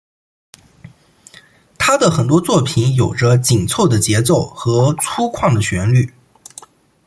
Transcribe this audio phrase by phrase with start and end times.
[1.77, 6.11] 他的很多作品有着紧凑的节奏和粗犷的旋律。